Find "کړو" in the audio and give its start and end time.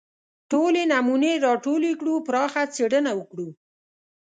1.99-2.15